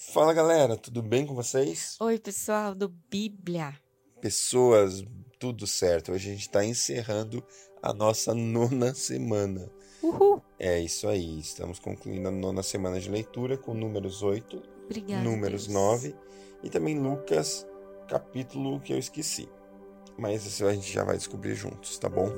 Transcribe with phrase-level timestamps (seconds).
[0.00, 1.96] Fala galera, tudo bem com vocês?
[1.98, 3.74] Oi, pessoal do Bíblia.
[4.20, 5.04] Pessoas,
[5.40, 6.12] tudo certo.
[6.12, 7.44] Hoje a gente está encerrando
[7.82, 9.68] a nossa nona semana.
[10.00, 10.40] Uhul.
[10.56, 15.24] É isso aí, estamos concluindo a nona semana de leitura com números 8, Obrigada.
[15.24, 15.74] números Deus.
[15.74, 16.14] 9
[16.62, 17.66] e também Lucas,
[18.06, 19.48] capítulo que eu esqueci.
[20.16, 22.28] Mas isso a gente já vai descobrir juntos, tá bom?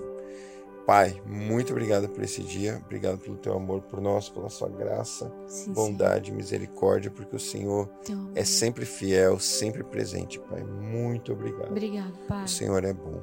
[0.90, 5.32] Pai, muito obrigado por esse dia, obrigado pelo teu amor por nós, pela sua graça,
[5.46, 7.88] Sim, bondade, misericórdia, porque o Senhor
[8.34, 10.64] é sempre fiel, sempre presente, Pai.
[10.64, 11.70] Muito obrigado.
[11.70, 12.42] Obrigado, Pai.
[12.42, 13.22] O Senhor é bom.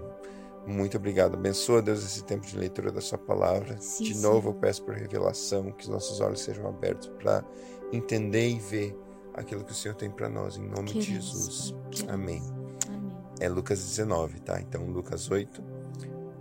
[0.66, 1.34] Muito obrigado.
[1.34, 3.76] Abençoa, Deus, esse tempo de leitura da Sua palavra.
[3.82, 4.56] Sim, de novo, Senhor.
[4.56, 7.44] eu peço por revelação que os nossos olhos sejam abertos para
[7.92, 8.98] entender e ver
[9.34, 11.76] aquilo que o Senhor tem para nós, em nome de Jesus.
[12.08, 12.42] Amém.
[12.88, 13.18] Amém.
[13.42, 14.58] É Lucas 19, tá?
[14.62, 15.62] Então, Lucas 8,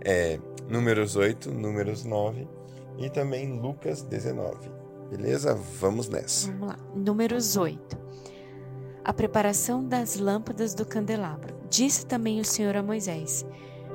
[0.07, 0.39] é
[0.69, 2.47] Números 8, Números 9
[2.97, 4.71] e também Lucas 19.
[5.09, 5.53] Beleza?
[5.79, 6.49] Vamos nessa.
[6.49, 6.79] Vamos lá.
[6.95, 7.97] Números 8.
[9.03, 11.55] A preparação das lâmpadas do candelabro.
[11.69, 13.45] Disse também o Senhor a Moisés: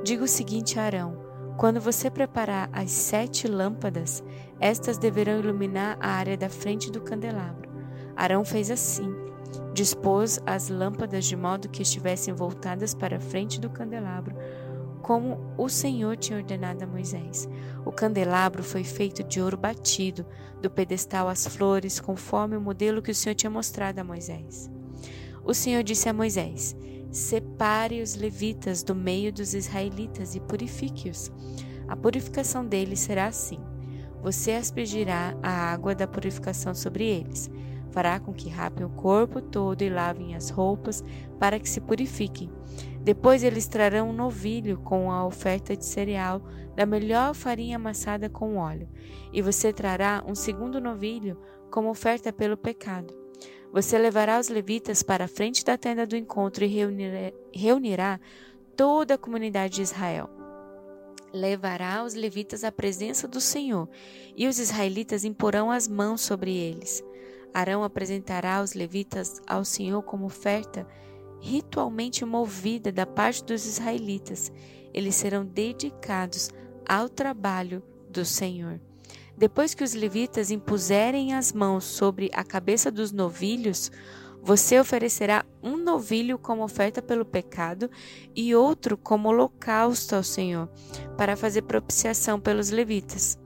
[0.05, 1.17] Diga o seguinte a Arão:
[1.57, 4.23] Quando você preparar as sete lâmpadas,
[4.61, 7.71] estas deverão iluminar a área da frente do candelabro.
[8.15, 9.15] Arão fez assim.
[9.73, 14.37] Dispôs as lâmpadas de modo que estivessem voltadas para a frente do candelabro,
[15.03, 17.49] como o Senhor tinha ordenado a Moisés.
[17.85, 20.25] O candelabro foi feito de ouro batido,
[20.61, 24.71] do pedestal às flores, conforme o modelo que o Senhor tinha mostrado a Moisés.
[25.45, 26.77] O Senhor disse a Moisés:
[27.11, 31.31] Separe os levitas do meio dos israelitas e purifique-os.
[31.89, 33.59] A purificação deles será assim:
[34.23, 37.51] Você aspergirá a água da purificação sobre eles.
[37.91, 41.05] Fará com que rapem o corpo todo e lavem as roupas,
[41.39, 42.51] para que se purifiquem.
[43.03, 46.41] Depois eles trarão um novilho com a oferta de cereal
[46.77, 48.89] da melhor farinha amassada com óleo,
[49.33, 51.37] e você trará um segundo novilho
[51.71, 53.13] como oferta pelo pecado.
[53.73, 58.21] Você levará os levitas para a frente da tenda do encontro e reunirá,
[58.77, 60.31] toda a comunidade de Israel.
[61.33, 63.89] Levará os levitas à presença do Senhor,
[64.37, 67.03] e os israelitas imporão as mãos sobre eles.
[67.53, 70.87] Arão apresentará os levitas ao Senhor como oferta
[71.43, 74.51] ritualmente movida da parte dos israelitas.
[74.95, 76.51] Eles serão dedicados
[76.89, 78.81] ao trabalho do Senhor.
[79.37, 83.91] Depois que os levitas impuserem as mãos sobre a cabeça dos novilhos,
[84.41, 87.91] você oferecerá um novilho como oferta pelo pecado
[88.37, 90.69] e outro como holocausto ao Senhor,
[91.17, 93.39] para fazer propiciação pelos levitas.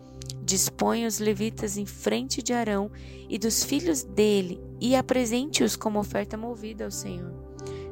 [0.43, 2.91] Dispõe os levitas em frente de Arão
[3.29, 7.46] e dos filhos dele e apresente-os como oferta movida ao Senhor.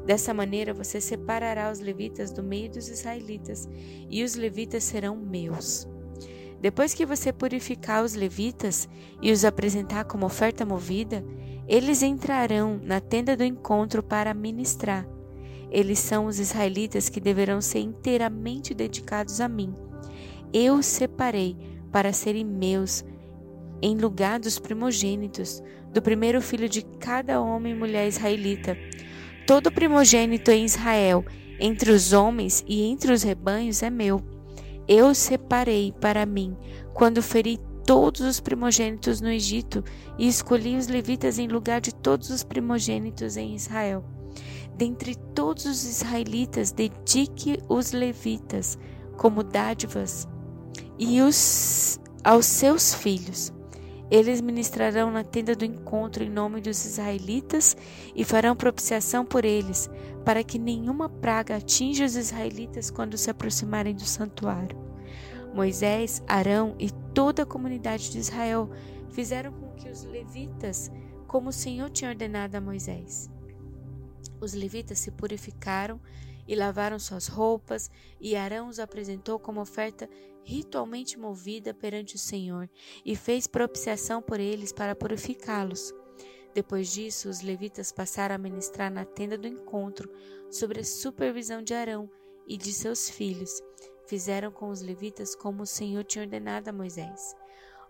[0.04, 3.68] Dessa maneira você separará os levitas do meio dos israelitas,
[4.10, 5.88] e os levitas serão meus.
[6.60, 8.88] Depois que você purificar os levitas
[9.20, 11.24] e os apresentar como oferta movida,
[11.66, 15.06] eles entrarão na tenda do encontro para ministrar.
[15.70, 19.74] Eles são os israelitas que deverão ser inteiramente dedicados a mim.
[20.52, 21.56] Eu os separei
[21.90, 23.04] para serem meus,
[23.82, 25.62] em lugar dos primogênitos,
[25.92, 28.76] do primeiro filho de cada homem e mulher israelita.
[29.46, 31.24] Todo primogênito em Israel,
[31.60, 34.22] entre os homens e entre os rebanhos, é meu.
[34.88, 36.56] Eu separei para mim,
[36.92, 39.84] quando feri todos os primogênitos no Egito
[40.18, 44.04] e escolhi os levitas em lugar de todos os primogênitos em Israel.
[44.76, 48.78] Dentre todos os israelitas, dedique os levitas
[49.16, 50.26] como dádivas
[50.98, 53.52] e os aos seus filhos.
[54.10, 57.76] Eles ministrarão na tenda do encontro em nome dos israelitas
[58.14, 59.88] e farão propiciação por eles,
[60.24, 64.78] para que nenhuma praga atinja os israelitas quando se aproximarem do santuário.
[65.54, 68.70] Moisés, Arão e toda a comunidade de Israel
[69.10, 70.90] fizeram com que os levitas,
[71.26, 73.30] como o Senhor tinha ordenado a Moisés.
[74.40, 76.00] Os levitas se purificaram
[76.46, 80.08] e lavaram suas roupas, e Arão os apresentou como oferta
[80.44, 82.68] ritualmente movida perante o Senhor,
[83.04, 85.92] e fez propiciação por eles para purificá-los.
[86.54, 90.08] Depois disso, os levitas passaram a ministrar na tenda do encontro,
[90.50, 92.08] sob a supervisão de Arão
[92.46, 93.60] e de seus filhos.
[94.06, 97.34] Fizeram com os levitas como o Senhor tinha ordenado a Moisés.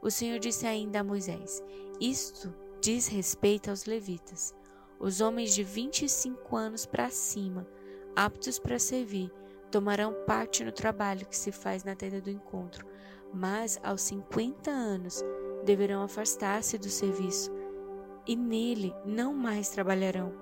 [0.00, 1.62] O Senhor disse ainda a Moisés:
[2.00, 4.54] Isto diz respeito aos levitas.
[4.98, 7.68] Os homens de vinte e cinco anos para cima,
[8.14, 9.30] aptos para servir,
[9.74, 12.86] tomarão parte no trabalho que se faz na tenda do encontro,
[13.32, 15.20] mas aos cinquenta anos
[15.64, 17.50] deverão afastar-se do serviço
[18.24, 20.32] e nele não mais trabalharão.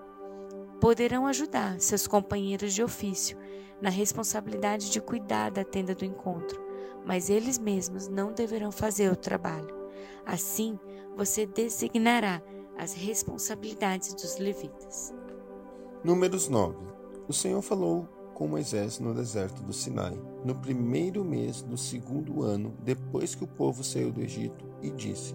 [0.79, 3.39] Poderão ajudar seus companheiros de ofício
[3.81, 6.63] na responsabilidade de cuidar da tenda do encontro,
[7.03, 9.75] mas eles mesmos não deverão fazer o trabalho.
[10.27, 10.79] Assim,
[11.17, 12.43] você designará
[12.77, 15.15] as responsabilidades dos levitas.
[16.05, 16.77] Números 9.
[17.27, 18.07] O Senhor falou
[18.43, 23.47] com Moisés no deserto do Sinai, no primeiro mês do segundo ano depois que o
[23.47, 25.33] povo saiu do Egito, e disse: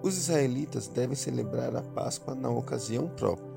[0.00, 3.50] Os israelitas devem celebrar a Páscoa na ocasião própria.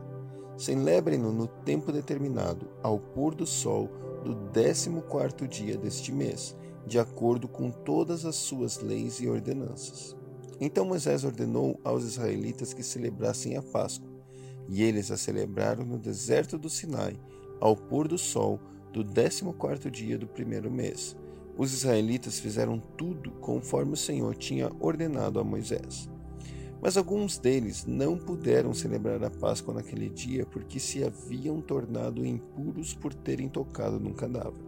[0.57, 3.87] Celebrem-no no tempo determinado, ao pôr do sol
[4.23, 6.55] do décimo quarto dia deste mês,
[6.87, 10.17] de acordo com todas as suas leis e ordenanças.
[10.59, 14.09] Então Moisés ordenou aos israelitas que celebrassem a Páscoa,
[14.67, 17.15] e eles a celebraram no deserto do Sinai,
[17.65, 18.59] ao pôr do sol
[18.93, 21.17] do décimo quarto dia do primeiro mês.
[21.57, 26.07] Os israelitas fizeram tudo conforme o Senhor tinha ordenado a Moisés.
[26.79, 32.93] Mas alguns deles não puderam celebrar a Páscoa naquele dia porque se haviam tornado impuros
[32.93, 34.63] por terem tocado num cadáver.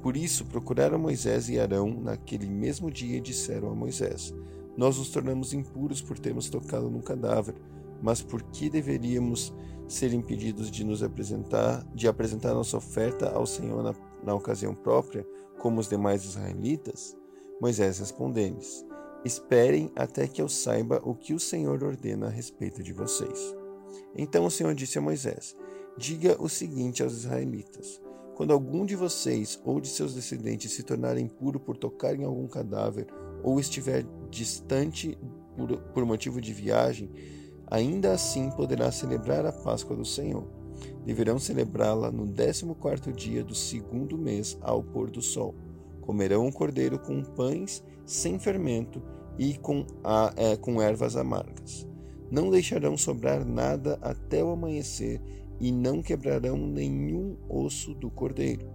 [0.00, 4.34] Por isso procuraram Moisés e Arão naquele mesmo dia e disseram a Moisés:
[4.78, 7.54] Nós nos tornamos impuros por termos tocado num cadáver,
[8.02, 9.54] mas por que deveríamos
[9.86, 15.26] ser impedidos de nos apresentar, de apresentar nossa oferta ao Senhor na, na ocasião própria,
[15.58, 17.16] como os demais israelitas?
[17.60, 18.84] Moisés respondeu-lhes:
[19.24, 23.54] Esperem até que eu saiba o que o Senhor ordena a respeito de vocês.
[24.16, 25.56] Então o Senhor disse a Moisés:
[25.96, 28.00] Diga o seguinte aos israelitas:
[28.34, 32.46] Quando algum de vocês ou de seus descendentes se tornar impuro por tocar em algum
[32.46, 33.06] cadáver
[33.42, 35.16] ou estiver distante
[35.56, 37.10] por, por motivo de viagem,
[37.66, 40.46] ainda assim poderá celebrar a Páscoa do Senhor.
[41.04, 45.54] Deverão celebrá-la no décimo quarto dia do segundo mês ao pôr do sol.
[46.00, 49.02] Comerão o cordeiro com pães sem fermento
[49.38, 51.86] e com, a, é, com ervas amargas.
[52.30, 55.20] Não deixarão sobrar nada até o amanhecer
[55.60, 58.66] e não quebrarão nenhum osso do cordeiro.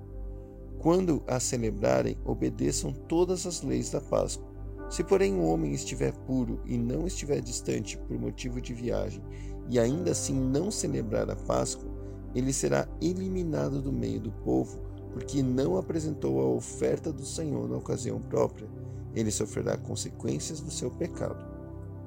[0.80, 4.48] Quando a celebrarem, obedeçam todas as leis da Páscoa
[4.90, 9.22] se, porém, o homem estiver puro e não estiver distante por motivo de viagem,
[9.70, 11.90] e ainda assim não celebrar a Páscoa,
[12.34, 14.82] ele será eliminado do meio do povo,
[15.14, 18.68] porque não apresentou a oferta do Senhor na ocasião própria.
[19.16, 21.48] Ele sofrerá consequências do seu pecado.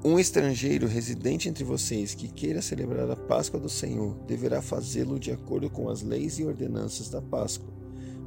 [0.04, 5.30] Um estrangeiro residente entre vocês que queira celebrar a Páscoa do Senhor deverá fazê-lo de
[5.30, 7.72] acordo com as leis e ordenanças da Páscoa.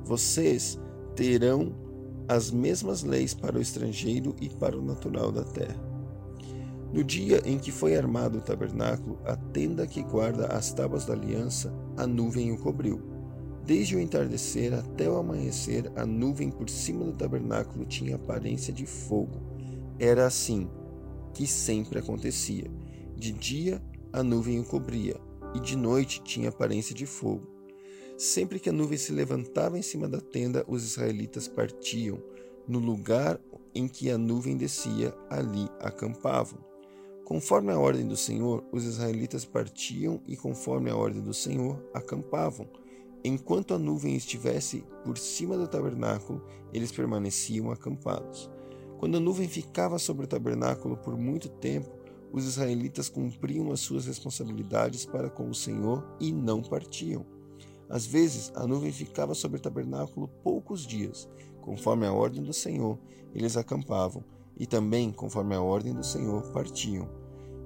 [0.05, 0.79] Vocês
[1.15, 1.73] terão
[2.27, 5.79] as mesmas leis para o estrangeiro e para o natural da terra.
[6.93, 11.13] No dia em que foi armado o tabernáculo, a tenda que guarda as tábuas da
[11.13, 13.01] aliança, a nuvem o cobriu.
[13.65, 18.85] Desde o entardecer até o amanhecer, a nuvem por cima do tabernáculo tinha aparência de
[18.85, 19.41] fogo.
[19.99, 20.69] Era assim
[21.33, 22.71] que sempre acontecia.
[23.17, 23.81] De dia,
[24.13, 25.19] a nuvem o cobria,
[25.53, 27.54] e de noite tinha aparência de fogo.
[28.17, 32.17] Sempre que a nuvem se levantava em cima da tenda, os israelitas partiam.
[32.65, 33.39] No lugar
[33.73, 36.59] em que a nuvem descia, ali acampavam.
[37.25, 42.69] Conforme a ordem do Senhor, os israelitas partiam e, conforme a ordem do Senhor, acampavam.
[43.23, 46.41] Enquanto a nuvem estivesse por cima do tabernáculo,
[46.71, 48.49] eles permaneciam acampados.
[48.97, 51.89] Quando a nuvem ficava sobre o tabernáculo por muito tempo,
[52.31, 57.25] os israelitas cumpriam as suas responsabilidades para com o Senhor e não partiam.
[57.89, 61.29] Às vezes, a nuvem ficava sobre o tabernáculo poucos dias.
[61.61, 62.97] Conforme a ordem do Senhor,
[63.33, 64.23] eles acampavam,
[64.57, 67.07] e também, conforme a ordem do Senhor, partiam.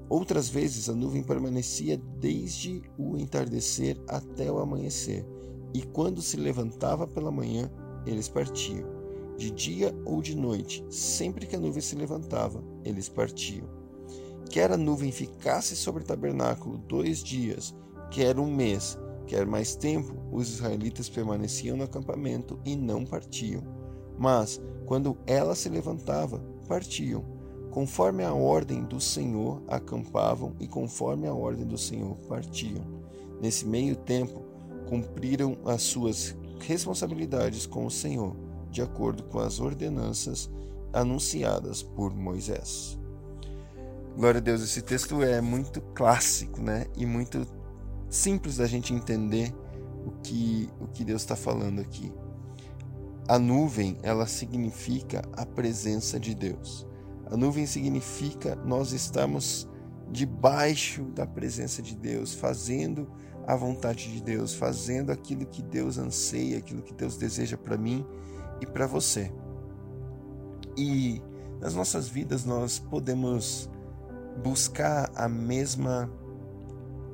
[0.10, 5.26] Outras vezes, a nuvem permanecia desde o entardecer até o amanhecer,
[5.74, 7.70] e quando se levantava pela manhã,
[8.06, 8.88] eles partiam.
[9.38, 13.70] De dia ou de noite, sempre que a nuvem se levantava, eles partiam.
[14.50, 17.76] Quer a nuvem ficasse sobre o tabernáculo dois dias,
[18.10, 18.98] quer um mês,
[19.30, 23.62] Quer mais tempo, os israelitas permaneciam no acampamento e não partiam.
[24.18, 27.24] Mas, quando ela se levantava, partiam.
[27.70, 32.84] Conforme a ordem do Senhor, acampavam e conforme a ordem do Senhor, partiam.
[33.40, 34.44] Nesse meio tempo,
[34.90, 38.36] cumpriram as suas responsabilidades com o Senhor,
[38.72, 40.50] de acordo com as ordenanças
[40.92, 42.98] anunciadas por Moisés.
[44.18, 46.88] Glória a Deus, esse texto é muito clássico, né?
[46.98, 47.46] E muito
[48.10, 49.54] simples da gente entender
[50.06, 52.12] o que, o que Deus está falando aqui.
[53.28, 56.88] A nuvem, ela significa a presença de Deus.
[57.30, 59.70] A nuvem significa nós estamos
[60.12, 63.08] debaixo da presença de Deus, fazendo
[63.46, 68.06] a vontade de Deus, fazendo aquilo que Deus anseia, aquilo que Deus deseja para mim
[68.62, 69.32] e para você.
[70.76, 71.22] E
[71.60, 73.70] nas nossas vidas nós podemos
[74.44, 76.10] buscar a mesma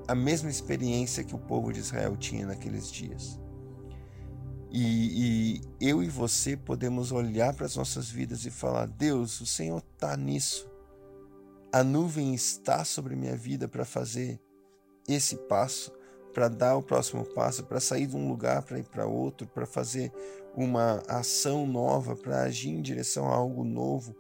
[0.08, 3.40] a mesma experiência que o povo de Israel tinha naqueles dias.
[4.72, 9.46] E, e eu e você podemos olhar para as nossas vidas e falar: Deus, o
[9.46, 10.70] Senhor está nisso.
[11.72, 14.40] a nuvem está sobre minha vida para fazer
[15.08, 15.92] esse passo,
[16.34, 19.66] para dar o próximo passo, para sair de um lugar para ir para outro, para
[19.66, 20.12] fazer
[20.56, 24.16] uma ação nova, para agir em direção a algo novo.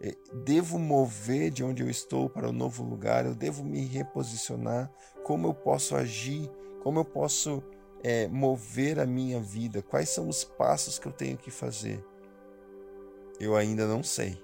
[0.00, 3.84] É, devo mover de onde eu estou para o um novo lugar, eu devo me
[3.84, 4.90] reposicionar.
[5.24, 6.50] Como eu posso agir?
[6.82, 7.62] Como eu posso
[8.02, 9.82] é, mover a minha vida?
[9.82, 12.04] Quais são os passos que eu tenho que fazer?
[13.40, 14.40] Eu ainda não sei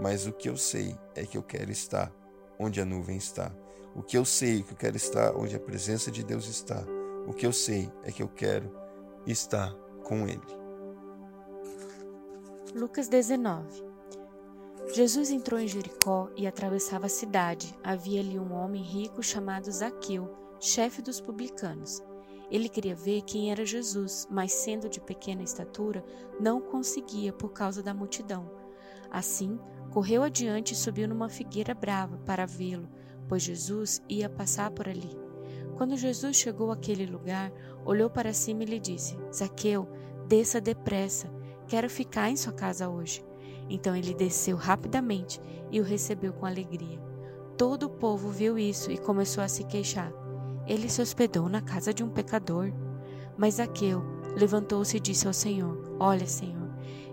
[0.00, 2.12] mas o que eu sei é que eu quero estar
[2.58, 3.52] onde a nuvem está.
[3.94, 6.84] O que eu sei é que eu quero estar onde a presença de Deus está.
[7.26, 8.72] O que eu sei é que eu quero
[9.26, 9.72] estar
[10.04, 10.40] com Ele.
[12.74, 13.84] Lucas 19
[14.94, 17.74] Jesus entrou em Jericó e atravessava a cidade.
[17.84, 22.02] Havia ali um homem rico chamado Zaqueu, chefe dos publicanos.
[22.50, 26.02] Ele queria ver quem era Jesus, mas sendo de pequena estatura,
[26.40, 28.50] não conseguia por causa da multidão.
[29.10, 29.58] Assim,
[29.90, 32.88] correu adiante e subiu numa figueira brava para vê-lo,
[33.28, 35.10] pois Jesus ia passar por ali.
[35.76, 37.52] Quando Jesus chegou àquele lugar,
[37.84, 39.86] olhou para cima e lhe disse: Zaqueu,
[40.26, 41.30] desça depressa,
[41.66, 43.27] quero ficar em sua casa hoje.
[43.68, 47.00] Então ele desceu rapidamente e o recebeu com alegria.
[47.56, 50.12] Todo o povo viu isso e começou a se queixar.
[50.66, 52.72] Ele se hospedou na casa de um pecador.
[53.36, 54.02] Mas Zaqueu
[54.36, 56.68] levantou-se e disse ao Senhor: Olha, Senhor,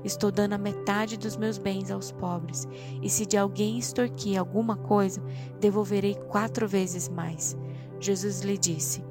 [0.06, 2.68] Estou dando a metade dos meus bens aos pobres,
[3.02, 5.20] e se de alguém extorquir alguma coisa,
[5.60, 7.58] devolverei quatro vezes mais.
[8.00, 9.04] Jesus lhe disse: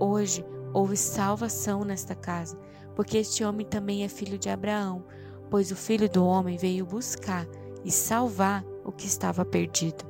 [0.00, 2.58] Hoje houve salvação nesta casa,
[2.96, 5.04] porque este homem também é filho de Abraão,
[5.54, 7.46] pois o filho do homem veio buscar
[7.84, 10.04] e salvar o que estava perdido.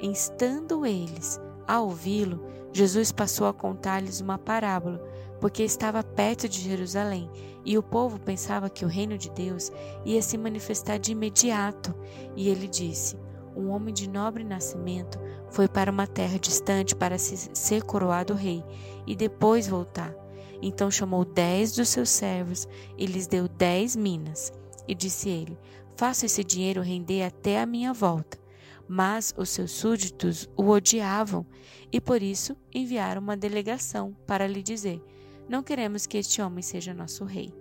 [0.00, 5.04] Estando eles a ouvi-lo, Jesus passou a contar-lhes uma parábola
[5.40, 7.28] porque estava perto de Jerusalém,
[7.64, 9.72] e o povo pensava que o reino de Deus
[10.04, 11.92] ia se manifestar de imediato.
[12.36, 13.18] E ele disse:
[13.56, 15.18] Um homem de nobre nascimento
[15.50, 18.64] foi para uma terra distante para ser coroado rei
[19.08, 20.21] e depois voltar.
[20.62, 24.52] Então chamou dez dos seus servos e lhes deu dez minas.
[24.88, 25.58] E disse ele:
[25.96, 28.40] Faça esse dinheiro render até a minha volta.
[28.88, 31.46] Mas os seus súditos o odiavam
[31.90, 35.02] e por isso enviaram uma delegação para lhe dizer:
[35.48, 37.52] não queremos que este homem seja nosso rei.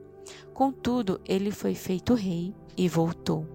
[0.53, 3.45] Contudo, ele foi feito rei e voltou.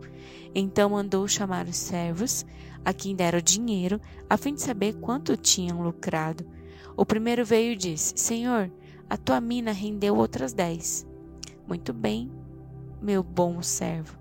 [0.55, 2.45] Então mandou chamar os servos,
[2.85, 6.47] a quem deram dinheiro, a fim de saber quanto tinham lucrado.
[6.97, 8.71] O primeiro veio e disse: Senhor,
[9.09, 11.07] a tua mina rendeu outras dez.
[11.67, 12.31] Muito bem,
[13.01, 14.19] meu bom servo,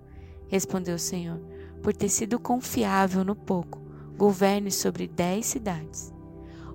[0.48, 1.40] respondeu o Senhor,
[1.82, 3.80] por ter sido confiável no pouco,
[4.16, 6.12] governe sobre dez cidades.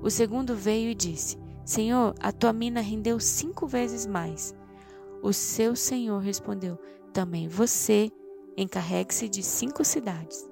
[0.02, 4.56] O segundo veio e disse: Senhor, a tua mina rendeu cinco vezes mais.
[5.22, 6.78] O seu senhor respondeu:
[7.14, 8.12] Também você
[8.58, 10.50] encarregue-se de cinco cidades.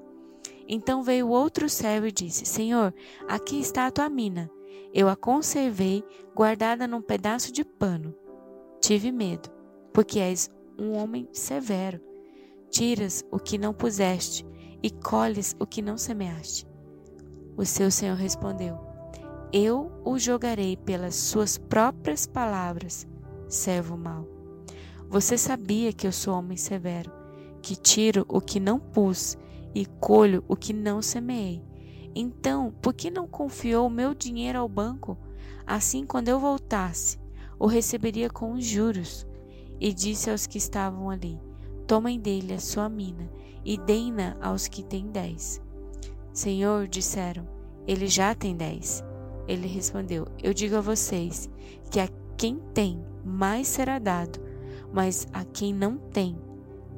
[0.68, 2.94] Então veio outro servo e disse: Senhor,
[3.28, 4.50] aqui está a tua mina.
[4.94, 6.04] Eu a conservei
[6.36, 8.14] guardada num pedaço de pano.
[8.82, 9.50] Tive medo,
[9.94, 12.02] porque és um homem severo.
[12.70, 14.46] Tiras o que não puseste
[14.82, 16.68] e colhes o que não semeaste.
[17.58, 18.90] O seu senhor respondeu:
[19.52, 23.08] eu o jogarei pelas suas próprias palavras,
[23.48, 24.28] servo mau.
[25.10, 27.12] Você sabia que eu sou homem severo,
[27.60, 29.36] que tiro o que não pus
[29.74, 31.64] e colho o que não semeei.
[32.16, 35.18] Então, por que não confiou o meu dinheiro ao banco?
[35.66, 37.20] Assim, quando eu voltasse,
[37.60, 39.28] o receberia com os juros.
[39.80, 41.40] E disse aos que estavam ali:
[41.88, 43.30] Tomem dele a sua mina
[43.64, 45.62] e deem-na aos que têm dez.
[46.34, 47.48] Senhor, disseram,
[47.88, 49.04] ele já tem dez.
[49.48, 51.50] Ele respondeu: Eu digo a vocês
[51.90, 54.40] que a quem tem, mais será dado,
[54.94, 56.38] mas a quem não tem,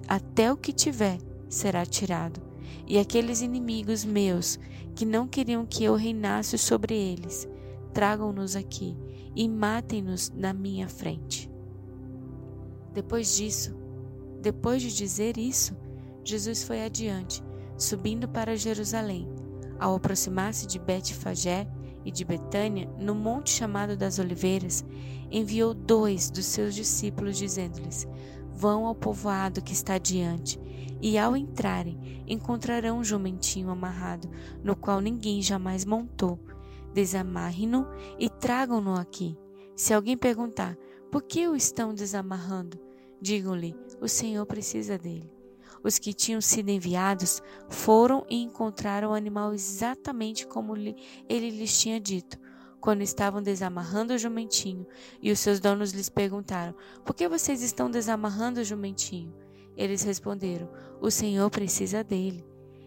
[0.08, 1.18] até o que tiver
[1.50, 2.51] será tirado.
[2.88, 4.60] E aqueles inimigos meus
[4.96, 7.48] que não queriam que eu reinasse sobre eles,
[7.94, 8.98] tragam-nos aqui
[9.36, 11.50] e matem-nos na minha frente.
[12.94, 13.76] Depois disso,
[14.42, 15.76] depois de dizer isso,
[16.24, 17.42] Jesus foi adiante,
[17.78, 19.28] subindo para Jerusalém.
[19.80, 21.68] Ao aproximar-se de Betfagé,
[22.06, 24.84] e de Betânia, no monte chamado das Oliveiras,
[25.30, 28.08] enviou dois dos seus discípulos, dizendo-lhes:
[28.56, 30.60] Vão ao povoado que está diante,
[31.02, 34.30] e ao entrarem, encontrarão um jumentinho amarrado,
[34.64, 36.40] no qual ninguém jamais montou.
[36.94, 37.88] Desamarrem-no
[38.20, 39.38] e tragam-no aqui.
[39.76, 40.78] Se alguém perguntar:
[41.12, 42.80] Por que o estão desamarrando?
[43.22, 45.32] Digam-lhe: O Senhor precisa dele.
[45.84, 52.00] Os que tinham sido enviados foram e encontraram o animal exatamente como ele lhes tinha
[52.00, 52.38] dito.
[52.82, 54.88] Quando estavam desamarrando o jumentinho,
[55.22, 56.74] e os seus donos lhes perguntaram:
[57.06, 59.32] Por que vocês estão desamarrando o jumentinho?
[59.78, 60.68] Eles responderam:
[61.00, 62.44] O Senhor precisa dele.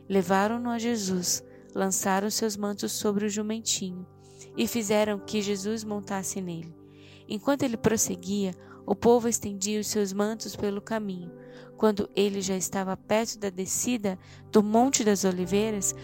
[0.09, 1.43] Levaram-no a Jesus.
[1.75, 4.07] lançaram seus mantos sobre o jumentinho
[4.57, 6.73] e fizeram que Jesus montasse nele.
[7.29, 8.55] Enquanto ele prosseguia,
[8.87, 11.33] o povo estendia os seus mantos pelo caminho.
[11.77, 14.19] Quando ele já estava perto da descida
[14.53, 15.95] do Monte das Oliveiras,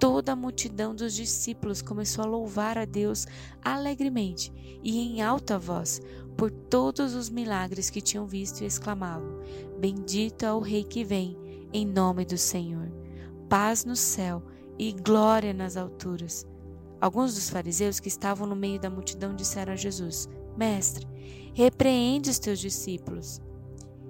[0.00, 3.26] toda a multidão dos discípulos começou a louvar a Deus
[3.62, 4.50] alegremente
[4.82, 6.00] e em alta voz
[6.38, 9.40] por todos os milagres que tinham visto e exclamavam:
[9.78, 11.36] Bendito é o Rei que vem,
[11.70, 12.90] em nome do Senhor.
[13.48, 14.42] Paz no céu
[14.78, 16.46] e glória nas alturas.
[16.98, 21.06] Alguns dos fariseus que estavam no meio da multidão disseram a Jesus: Mestre,
[21.52, 23.38] repreende os teus discípulos.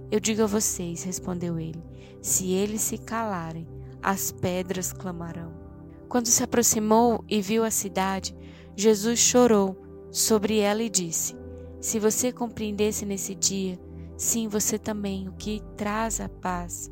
[0.08, 1.82] Eu digo a vocês, respondeu ele:
[2.22, 3.66] se eles se calarem,
[4.00, 5.69] as pedras clamarão.
[6.10, 8.36] Quando se aproximou e viu a cidade,
[8.74, 11.36] Jesus chorou sobre ela e disse:
[11.80, 13.78] Se você compreendesse nesse dia,
[14.16, 16.90] sim, você também, o que traz a paz.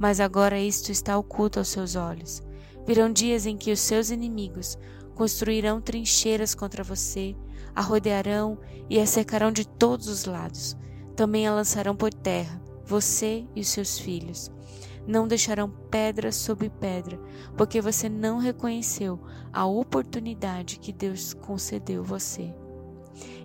[0.00, 2.42] Mas agora isto está oculto aos seus olhos.
[2.84, 4.76] Virão dias em que os seus inimigos
[5.14, 7.36] construirão trincheiras contra você,
[7.72, 10.76] a rodearão e a cercarão de todos os lados.
[11.14, 14.50] Também a lançarão por terra, você e os seus filhos.
[15.10, 17.18] Não deixarão pedra sobre pedra,
[17.56, 19.18] porque você não reconheceu
[19.52, 22.54] a oportunidade que Deus concedeu você.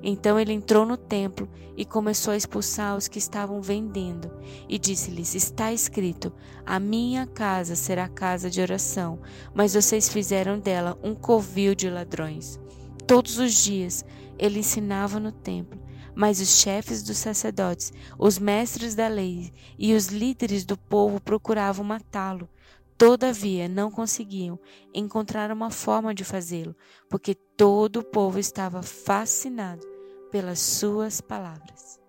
[0.04, 4.30] Então ele entrou no templo e começou a expulsar os que estavam vendendo,
[4.70, 6.32] e disse-lhes: Está escrito:
[6.64, 9.20] A minha casa será casa de oração,
[9.52, 12.60] mas vocês fizeram dela um covil de ladrões.
[13.08, 14.06] Todos os dias
[14.38, 15.80] ele ensinava no templo,
[16.16, 21.84] mas os chefes dos sacerdotes, os mestres da lei e os líderes do povo procuravam
[21.84, 22.50] matá-lo.
[22.98, 24.58] Todavia não conseguiam
[24.94, 26.76] encontrar uma forma de fazê-lo,
[27.10, 29.86] porque todo o povo estava fascinado
[30.32, 32.05] pelas suas palavras.